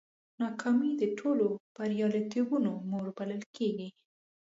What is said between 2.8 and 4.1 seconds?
مور بلل کېږي.